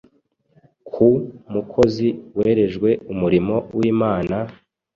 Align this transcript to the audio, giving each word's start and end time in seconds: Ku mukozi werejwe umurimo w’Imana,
Ku 0.89 1.07
mukozi 1.53 2.07
werejwe 2.37 2.89
umurimo 3.13 3.55
w’Imana, 3.77 4.37